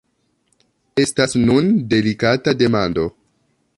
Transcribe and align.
Estas 1.03 1.37
nun 1.49 1.69
delikata 1.93 2.57
demando. 2.63 3.07